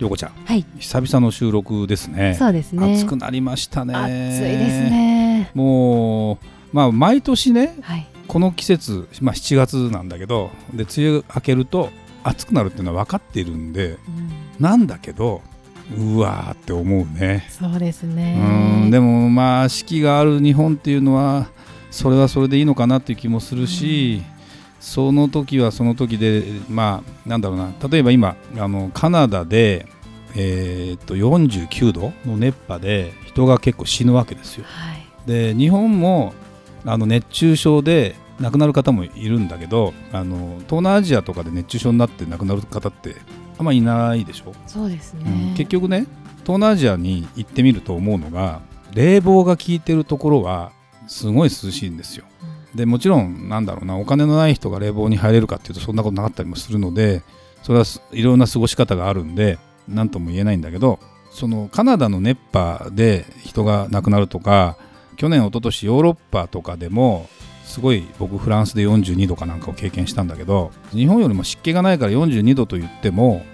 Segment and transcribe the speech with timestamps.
[0.00, 0.32] 涼子ちゃん。
[0.46, 0.64] はい。
[0.78, 2.34] 久々の収録ですね。
[2.38, 2.94] そうですね。
[2.94, 3.94] 暑くなりましたね。
[3.94, 5.50] 暑いですね。
[5.54, 6.38] もう
[6.72, 8.06] まあ毎年ねはい。
[8.26, 11.90] この季節、まあ、7月なんだけどで梅雨明けると
[12.22, 14.30] 暑くなるっていうのは分かっているんでうん。
[14.58, 15.42] なんだけど
[15.96, 17.46] うわーって思うね。
[17.50, 18.90] そうですうねん。
[18.90, 21.48] でもまあ四季がある日本っていうのは
[21.90, 24.22] それはそれでいいのかなっていう気もするし、
[24.80, 27.72] その時はその時でまあなんだろうな。
[27.88, 29.86] 例えば今あのカナダで、
[30.34, 34.64] えーっと49度の熱波で人が結構死ぬわけですよ。
[34.66, 35.06] はい。
[35.26, 36.32] で日本も
[36.86, 43.16] あの熱中症で亡くなる方もいるんだけどあの東南アジアとかで熱中症になって亡くなる方って
[43.58, 44.54] あんまいないでしょ？
[44.66, 45.24] そうですうん。
[45.24, 46.06] ね、結局ね
[46.44, 48.62] 東南アジアに行ってみると思うのが
[48.94, 50.72] 冷房が効いてるところは
[51.06, 52.24] すごい涼しいんですよ。
[52.42, 57.22] うんでもちろんなんだろうなお金のない人が冷房に入れるかっていうとそんなことなかったりもするので
[57.62, 61.00] それはすいろんな過ごし方があるんで何とも言えないんだけど
[61.32, 64.76] そのカナダの熱波で人が亡くなるとか
[65.16, 67.28] 去年一昨年ヨーロッパとかでも
[67.64, 73.44] すごい僕フランスで42度かなんかを経験したんだけど日本よりも湿気がないから42度と言っても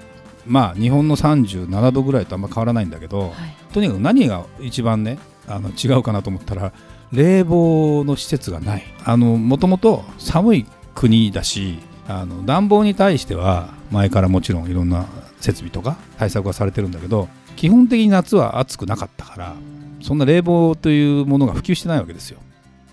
[0.47, 3.33] まあ日本の37度ぐらいとあんま変わらないんだけどはい。
[3.73, 6.73] とにかく何が一番ねあの違うかなと思ったら
[7.13, 8.85] 冷房の施設がない。
[9.05, 15.07] あのもともと寒い国だしあの暖房に対しては前からもちろんいろんな
[15.41, 19.55] 設備とか対策はされてるんだけど基本的に夏は暑くなかったから
[20.01, 22.39] そんな冷房というものが普及してないわけですよ。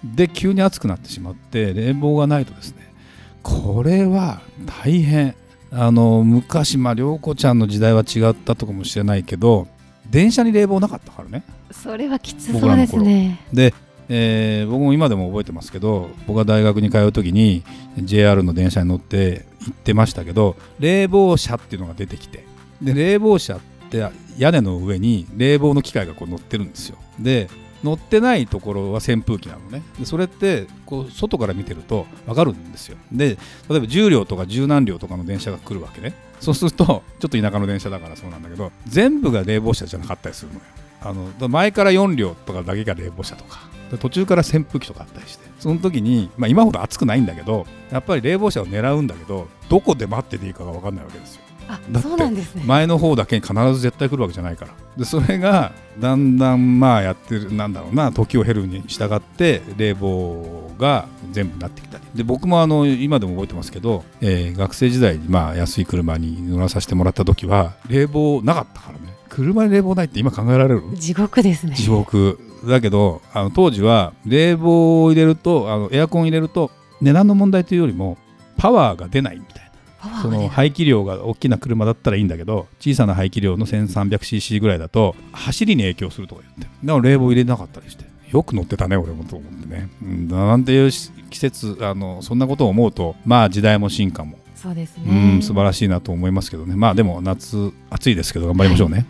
[0.03, 2.93] で急に暑くなってしまって冷房がないとですね
[3.41, 4.41] これは
[4.83, 5.35] 大変。
[5.75, 9.67] あの昔まあ涼子ちゃんの時代は違ったとかもしれないけど
[10.07, 11.43] 電車に冷房なかったからね。
[11.71, 13.39] それはきつそうですね。
[13.51, 13.73] で、
[14.15, 17.63] えー僕も今でも覚えてますけど僕が大学に通う時に
[17.97, 22.45] JR の電車に乗って行ってましたけど冷房車っていうのが出てきて
[22.79, 23.59] で冷房車っ
[23.89, 24.05] て
[24.37, 26.97] 屋根の上に冷房の機械がこう乗ってるんですよ。
[27.19, 27.49] で
[27.83, 29.81] 乗ってないところは扇風機なのね。
[29.99, 32.97] でそれってこう外から見てると分かるんですよ。
[33.11, 33.37] で例え
[33.67, 36.13] ば10両とか十何両とかの電車が来るわけね。
[36.39, 40.61] そうするとちょっと田舎の電車だからそうなんだけど全部が冷房車じゃなかったりするのよ
[41.03, 43.59] あの前から4両とかだけが冷房車とか
[43.91, 51.43] で途中から扇風機とかあったりしてその時に、まあ、今ほど暑くないんだけどやっぱり冷房車を狙うんだけどどこで待ってていいかが分かんないわけですよ。
[51.67, 52.63] あそうなんですね。
[52.65, 54.73] 前の方だけに必ず絶対来るわけじゃないから。
[54.97, 62.03] でそれがだんだんまあやってるなんだろうな時を経るに従って冷房が全部なってきたり。
[62.15, 70.83] で僕もあの今でも覚えてますけど、えー学生時代にまあ安い車に乗らさせてもらった時は冷房なかったからね車に冷房ないって今考えられる？
[70.95, 71.75] 地獄ですね。
[71.75, 72.39] 地獄。
[72.65, 76.71] だけどあの当時は冷房を入れるとあのエアコン入れると
[77.01, 78.17] 値段の問題というよりも
[78.57, 79.71] パワーが出ないみたい
[80.03, 80.21] な。
[80.21, 86.61] その排気量が大きな車だったらいいんだけど小さな排気量の 1300cc ぐらいだと走りに影響するとか言って。
[86.83, 88.05] だから冷房入れなかったりして。
[88.31, 90.91] よく乗ってたね俺もと思ってね、うん、なんていう
[91.29, 96.75] 季節あのそんなことを思うとまあ時代も進化も、そうですうねん素晴らしいなと思いますけどね。
[96.75, 98.95] まあでも夏暑いですけど頑張りましょうね。
[98.95, 99.05] はい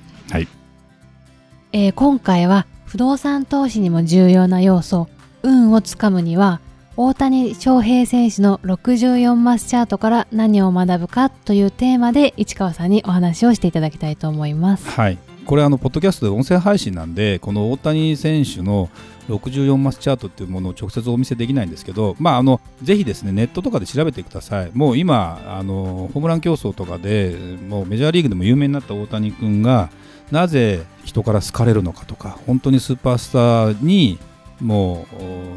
[1.72, 5.08] えー今回は不動産投資にも重要な要素
[5.42, 6.62] 運をつかむには
[6.96, 14.88] 大谷翔平選手の64マスチャートから何を学ぶかというテーマで市川さんにお話をしていただきたいと思います。
[14.88, 15.18] はい、
[15.48, 18.92] これあのポッドキャストで音声配信なんでこの大谷選手の
[19.28, 24.70] 64マスチャートっていうものを直接お見せできないんですけど、まあ、あのぜひですねネットとかで調べてください。
[24.76, 27.36] もう今あのホームラン競争とかで
[27.68, 29.90] もうメジャーリーグでも有名になった大谷君が
[30.32, 34.20] なぜ人から好かれるのかとか本当にスーパースターに
[34.62, 35.06] も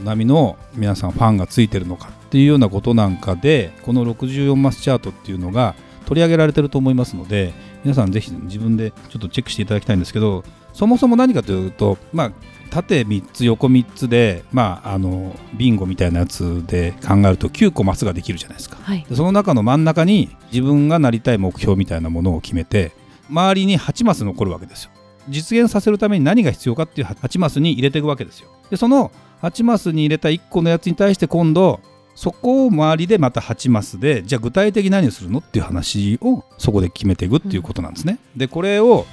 [0.01, 5.75] う波の皆さんファンがついてるのかっていうようなことなんかでこの64マスチャートっていうのが
[6.07, 7.53] 取り上げられてると思いますので
[7.85, 12.33] 皆さんぜひ自分でちょっとチェックしていただきたいんですけどそもそも何かというと、まあ、
[12.71, 18.77] 縦3つ横3つで、まあ、あのビンゴみたいなやつで考えると9個マスができるじゃないですか。
[18.83, 22.93] はい、でその中の真ん中に自分がなりたい目標みたいなものを決めて
[23.29, 24.91] 周りに8マス残るわけですよ。
[25.29, 28.49] 実現させるために何が必要かっていう8マスに入れていくわけですよ。
[28.71, 29.11] でその
[29.43, 31.81] 8マスに入れた1個のやつに対して今度
[32.15, 38.19] そこを周りでまた8マスでじゃあ具体的に何をするのっていう話をそこで決めていくっていうことなんですね。
[38.37, 39.07] でこれを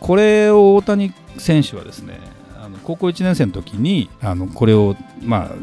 [0.00, 2.18] これを大谷選手はですね
[2.58, 5.54] あの高校1年生の時にあのこれを、まあ、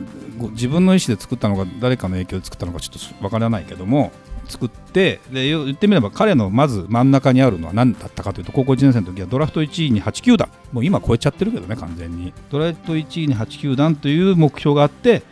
[0.52, 4.12] 自分の意思で作ったのか誰かの影響で作ったのかちょっとわからないけども
[4.48, 10.50] 作ってで言ってみれば彼のまず真ん中にあるのは何だったかというと高校1年生の時はドラフト1位に8球団。
[10.72, 12.34] もう今超えちゃってるけどね完全に。
[12.50, 15.24] ドラフト1位に8球団という目標があって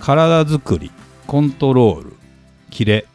[0.00, 0.90] 体作り
[1.26, 2.16] コントロール
[2.70, 3.06] キレ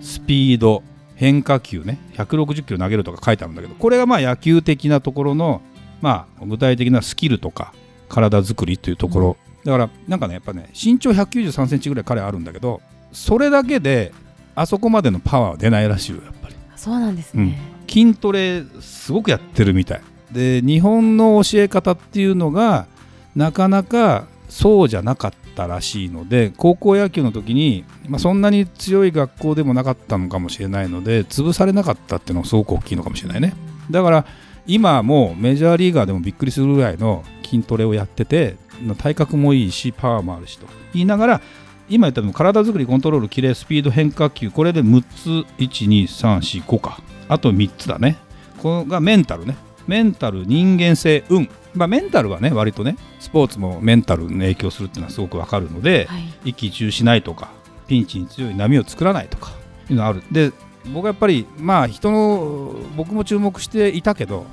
[0.00, 0.82] スピード
[1.16, 5.60] 変化球ね160キロ投げるとか書いてあるんだけどこれがまあ野球的なところの
[6.00, 7.74] まあ具体的なスキルとか
[8.08, 12.80] 体作りというところ、だからなんかねやっぱね身長193センチぐらい彼あるんだけど
[13.12, 14.12] それだけで
[14.58, 16.54] あそこまでのパワーは出ないらしいよやっぱり。
[16.74, 20.02] そうなんですね、うん、筋トレすごくやってるみたい。
[20.32, 22.86] で日本の教え方っていうのが
[23.34, 33.54] なかなかそうじゃなかったらしいので高校野球の時に、まあ、そんなに強い学校でもなかったのかもしれないので潰されなかったっていうのがすごく大きいのかもしれないね。
[33.90, 34.26] だから
[34.66, 38.56] 今もメジャーリーガーでもびっくりするぐらいの筋トレをやってて
[38.98, 40.66] 体格もいいしパワーもあるしと。
[40.92, 41.40] 言いながら
[41.88, 47.00] 今言ったの体作りコントロールキレスピード変化球これで6つ12345か。
[47.28, 48.18] あと3つだね。
[48.62, 49.56] これがメンタルね。
[49.86, 51.48] メンタル人間性運。
[51.74, 57.50] まあ、メンタルはね割とねスポーツもメンタルに影響するっていうのはすごくわかるので、はい、一喜一憂しないとか
[57.86, 59.52] ピンチに強い波を作らないとか
[59.88, 60.22] いうのがある。
[60.30, 60.52] で
[60.92, 64.46] 僕はやっぱりまあ人の僕も注目していたけど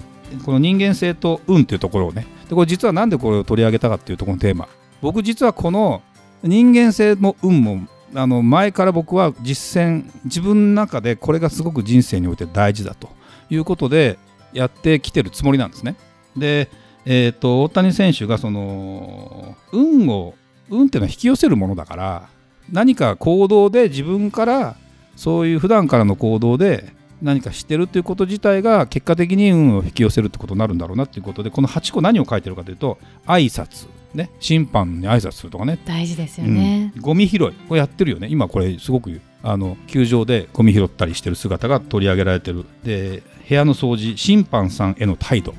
[0.45, 2.27] この人間性と運っていうところをね。
[2.49, 4.67] でこれ実はなんでこれを取り上げたかっていうところのテーマ。
[5.01, 6.01] 僕実はこの
[6.43, 13.09] 人間性も運もあの前から僕は実践自分の中でこれがすごく人生において大事だと
[13.49, 14.17] いうことで
[14.53, 15.95] やってきてるつもりなんですね。
[16.37, 16.69] で、
[17.05, 20.33] えーと、大谷選手がその運を
[20.69, 22.29] 運っていうのは引き寄せるものだから
[22.71, 24.75] 何か行動で自分から
[25.15, 35.79] そういう普段からの行動で何かしてるっていうこと自体が結果的に運を引き寄せるってことになるんだろうなっていうことでこの8個何を書いてるかというと挨拶ね審判に挨拶するとかね。
[35.85, 38.27] 大事ですよね、うん、ゴミ拾いこれやってるよね。
[38.29, 42.65] 今これすごくあの球場でゴミ拾ったりしてる姿が取り上げられてる。
[42.83, 45.53] で部屋の掃除審判さんへの態度。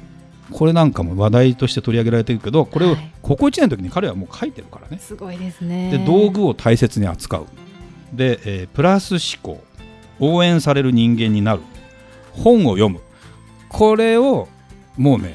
[0.50, 5.90] これなんかも話題として取り上げられてるけどこれを高校1年の時に彼はもう書いてるからね、すごいですね。
[5.90, 7.46] で道具を大切に扱う。
[8.12, 9.62] で、えー、プラス思考。
[10.18, 11.60] 応援される人間になる。
[12.32, 13.00] 本を読む。
[13.68, 14.48] これを
[14.96, 15.34] もうね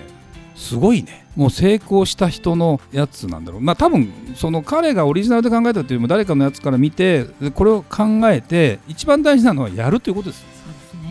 [0.61, 1.25] すごいね。
[1.35, 3.61] もう成功した人のやつなんだろう。
[3.61, 7.25] まあ多分その彼がオリジナルで考えたというよりも誰かのやつから見て
[7.55, 10.45] これを考えて一番大事なのはやるということです。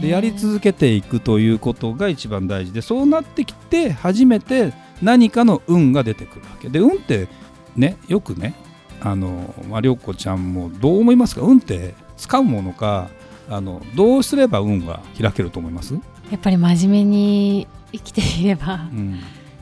[0.01, 6.69] でやり続けていくということが一番大事でそうなってきて初めて何かの運が出てくるわけ。
[6.69, 7.29] で運って
[7.77, 8.55] ねよくね
[9.01, 11.43] あの、まあ、涼子ちゃんもどう思いますか？
[11.43, 13.11] 運って使うものか
[13.49, 15.95] あのどうすれば運は開けると思います？
[15.95, 19.19] やっぱり真面目に生きていれば、うん、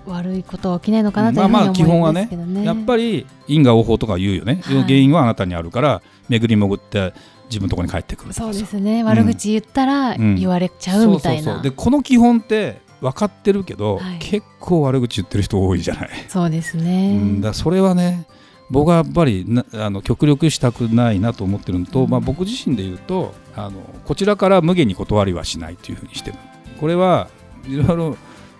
[0.09, 7.13] 悪いことは起きないのかなというふうに思いますけど、ね、まあまあ基本はねやっぱり因果応報とか言うよね、はい、原因はあなたにあるから巡り巡って
[7.49, 9.03] 自分のところに帰ってくるそうですね。
[9.03, 11.61] 悪口言ったら言われちゃうみたいな。
[11.63, 16.11] でこの基本って分かってるけど、はい、結構悪口言ってる人多いじゃない。
[16.29, 18.27] そうですね、うん、だそれはね
[18.71, 26.37] 僕はやっぱりあの極力したくないなと思ってるのと、うん、まあ、僕自身で言うとあのこちらから無限に断りはしないというふうにしてる。
[26.79, 27.29] これは
[27.67, 28.17] いろいろ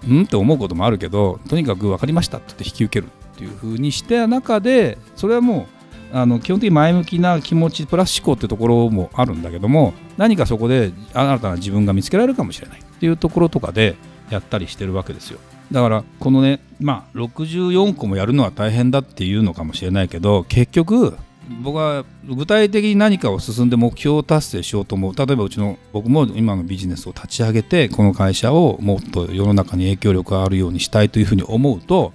[0.07, 0.23] ん？
[0.23, 5.67] って思うこともあるけどとにかく分かりましたって言って引き受けるっていうふうにして中でそれはも
[6.13, 13.97] うあの基本的に前向きな気持ちプラス思考ってところもあるんだけども何かそこで新たな自分が見つけられるかもしれないっていうところとかで
[14.31, 15.39] やったりしてるわけですよ。
[15.71, 21.17] だからこのねまあ64個もやるのは大変だっていうのかもしれないけど結局
[21.63, 25.15] 僕は具体的に何かを進んで目標を達成しようと思う。
[25.17, 32.13] 例えばうちの僕も今のビジネスを立ち上げてこの会社をもっと世の中に影響力があるようにしたいというふうに思うと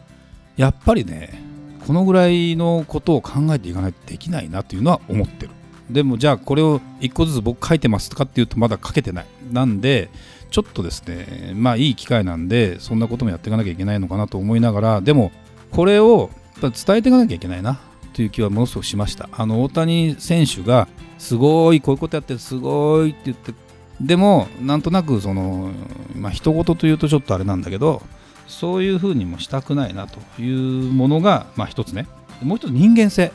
[0.56, 1.42] やっぱりね
[1.86, 5.52] このぐらいのことを考えていかないとできないなというのは思ってる。
[5.90, 9.26] でもじゃあこれを1個ずつ僕書いてますとかっていうとまだ書けてない。
[9.52, 10.10] なんで
[10.50, 15.32] ちょっとですねまあいい機会なんでそんなこともやっていかなきゃいけないのかなと思いながらでも
[15.72, 16.30] これを
[16.62, 17.80] 伝えていかなきゃいけないな。
[18.14, 19.30] という気はものすごくしました。
[19.32, 23.54] あの大谷選手がすごいこういうことやってすごいって言って
[24.00, 25.72] でもなんとなくその
[26.16, 28.02] まあ一言というとちょっとあれなんだけど
[28.48, 32.08] そういうふうにもしたくないなというものがまあ一つね。
[32.42, 33.32] もう一つ人間性。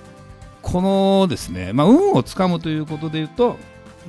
[0.61, 3.57] このですねまあ運をつかむということで言うと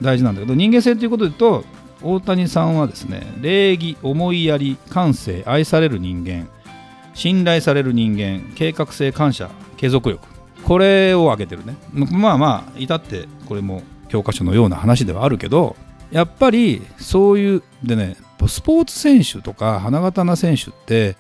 [0.02, 1.64] 大事なんだけど人間性ということで言うと
[2.02, 6.50] 大谷さんはですね礼儀思いやり感性愛される人間
[7.14, 10.39] 信頼される人間計画性感謝継続力。
[10.70, 11.76] これを挙げてるね。
[12.12, 15.76] まあまあ至ってこれも教科書のような話ではあるけど
[16.12, 21.18] やっぱりそういうでねスポーツ選手とか花形な選手って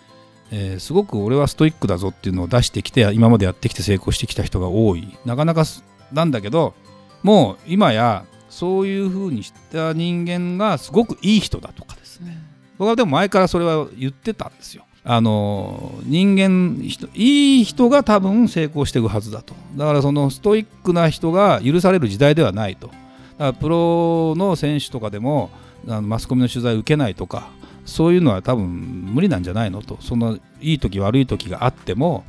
[0.52, 5.18] えーすごく俺はストイックだぞっていうのを出してきて今までやってきて成功してきた人が多い。
[5.26, 6.76] なかなかすなんだけど
[7.24, 12.38] もう今やそういうふうにした人間がすごくいい人だとかですね。
[12.78, 14.86] 僕はでも前からそれは言ってたんですよ。
[15.12, 16.78] あの人間
[17.16, 19.56] いい人が多分成功していくはずだと。
[19.76, 22.90] だからそのストイックな人が許される時代ではないと。
[22.90, 22.98] だか
[23.40, 25.50] らプロの選手とかでも
[25.88, 27.50] あのマスコミの取材を受けないとか
[27.86, 29.98] そういうのは多分無理なんじゃないのと。
[30.00, 32.24] そのいい時悪い時があっても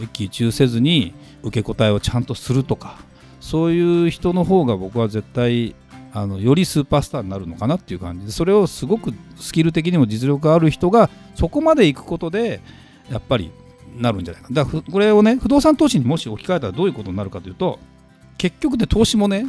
[0.00, 1.14] 一喜一憂せずに
[1.44, 2.98] 受け答えをちゃんとするとか
[3.38, 5.76] そういう人の方が僕は絶対
[6.16, 8.26] あのよりスーパースターになるのかなっていう感じ。
[8.26, 12.60] でそれをすごくスキル的にも実力がある人がそこまで行くことで
[13.10, 13.50] やっぱり
[13.98, 17.80] なるんじゃないかだからこれをね不動産投資にもし置き換えたらどういうことになるかというと
[18.38, 19.44] 結局で投資もね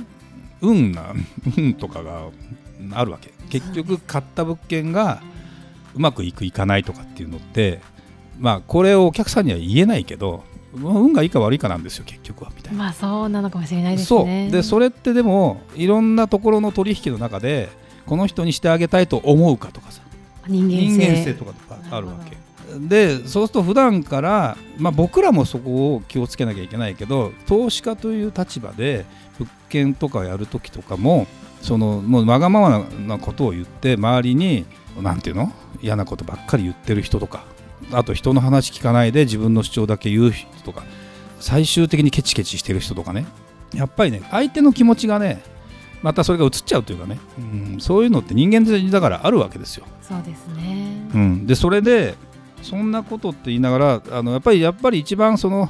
[0.62, 1.14] 運な
[1.56, 2.30] 運とかが
[2.94, 3.32] あるわけ。
[3.50, 5.22] 結局買った物件が
[5.94, 7.80] うまくいくいかないとかっていうのって
[8.40, 10.44] まあこれをお客さんには言えないけど
[10.76, 12.80] 運がいいか悪いかなんですよ結局はみたいな。
[12.80, 14.26] まあそうなのかもしれないですそう。
[14.26, 17.70] ねでそれってでもいろんなところの取引の中で
[18.06, 20.02] この人にしてあげたいと思うかとかさ。
[20.48, 22.38] 人間人性間性とかとかあるわけ。
[22.80, 29.06] でそうすると普段から、まあ、僕らもそこを気をつけなきゃいけないけど投資家という立場で
[29.40, 31.28] 物件とかやるときとかも
[31.62, 34.66] そのもうわがままなことを言って周りに
[35.02, 35.52] なんていうの？
[35.82, 37.46] 嫌なことばっかり言ってる人とか
[37.92, 40.84] あと人の話聞かないで自分の主張だけ言う人とか
[41.40, 43.26] 最終的にケチケチしてる人とかね。
[43.74, 45.42] やっぱりね相手の気持ちがね
[46.02, 47.42] またそれが移っちゃうというかね、う
[47.78, 49.86] ん、そういうのって人間だからあるわけですよ。
[50.02, 51.10] そうですね。
[51.14, 52.16] うん、でそれで
[52.62, 55.70] そんなことって言いながらあのやっぱりやっぱり一番その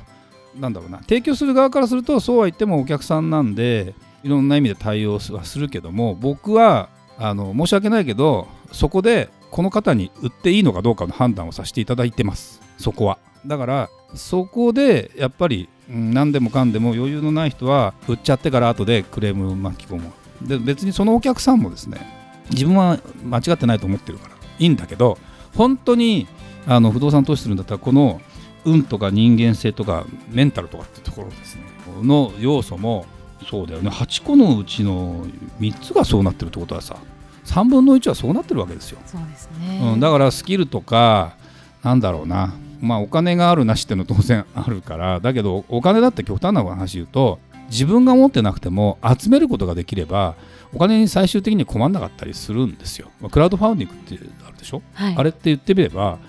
[0.60, 12.62] なんだろうな提供する側からするとそうは言ってもお客さんなんでいろんな意味で対応はするけども僕はあの申し訳ないけどそこでこの方に売っていいのかどうかの判断をさせていただいてます。
[12.78, 13.20] そこは。
[13.46, 20.12] だからそこでやっぱり、うん何でもかんでも余裕のない人は売っちゃってから後でクレーム巻き込む。
[20.42, 22.06] で別にそのお客さんもですね
[22.52, 24.36] 自分は間違ってないと思ってるから。
[24.60, 25.18] いいんだけど
[25.56, 26.28] 本当に
[26.68, 28.20] あの不動産投資するんだったらこの
[28.66, 31.62] 運とか人間性とかメンタルとかってところですね。
[32.02, 33.06] の要素も
[33.50, 33.90] そうだよね。
[33.90, 35.26] 8個のうちの
[35.62, 36.98] 3つがそうなってるってことはさ
[37.46, 41.36] 3分の1はそうなってるわけですよ、そうですね、うん、だからスキルとか
[41.84, 42.54] なんだろうな。
[42.82, 45.20] まあお金があるなしっていうの当然あるから。
[45.20, 50.36] だけどお金だって極端な話言うと自分が持ってなくても集めることができれば
[50.74, 54.82] お金に最終的に困んなかったりするんですよ、まあクラウドファウンディングってあるでしょ？
[54.94, 56.20] はい、あれって言ってみれば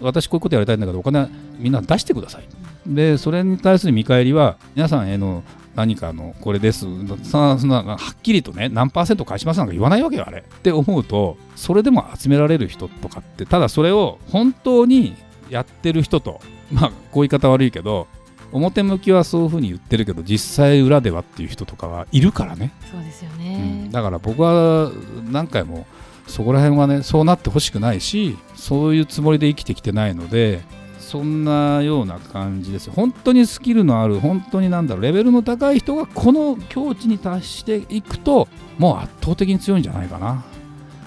[0.00, 1.28] 私こういうことやりたいんだけどお金
[1.58, 2.44] みんな出してください。
[2.86, 5.42] でそれに対する見返りは皆さんへの
[5.76, 6.80] 何かのこれです。
[6.80, 10.38] そんなそんなはっきりとね何パーセント返しますなんか言わないわけよあれ。
[10.38, 15.14] って思うとそれでも集められる人とかってただそれを本当に
[15.50, 16.40] やってる人と
[16.72, 18.08] まあこういう言い方悪いけど
[18.52, 22.72] 表向きはそういうふうに言ってるけど実際裏ではっていう人とかはいるからね。
[22.90, 24.90] そうですようねん、だから僕は
[25.30, 25.86] 何回も
[26.26, 30.62] そこら辺はねそうなってほしくないしそういうつもりで生きてきてないので
[31.06, 40.44] そんなような感じです本当にスキルのある本当になんだろうレベルの高い人がこの境地に達していくともう圧倒的に強いんじゃないかな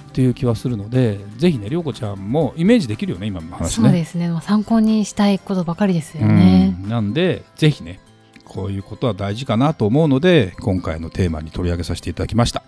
[0.08, 3.90] っていう気はするのでぜひね涼子ちゃんもイメージできるよね今の話ね。
[3.90, 4.32] そうですね。
[4.42, 6.90] 参考にしたいことばかりですよね、うん。
[6.90, 8.00] なんでぜひね
[8.46, 12.64] こういうことは大事かなと思うので今回のテーマに取り上げさせていただきました。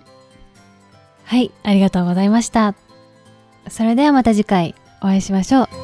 [1.23, 2.75] はいありがとうございました。
[3.69, 5.80] それではまた次回お会いしましょう